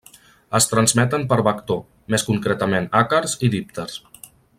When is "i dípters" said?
3.49-4.01